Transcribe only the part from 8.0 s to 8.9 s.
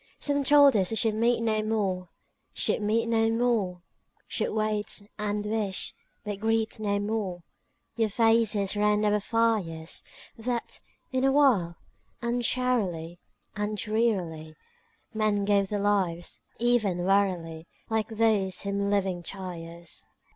faces